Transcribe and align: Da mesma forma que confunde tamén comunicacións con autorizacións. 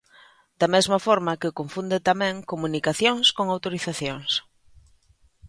Da 0.59 0.67
mesma 0.75 0.99
forma 1.07 1.39
que 1.41 1.55
confunde 1.59 2.05
tamén 2.09 2.35
comunicacións 2.51 3.27
con 3.37 3.45
autorizacións. 3.49 4.31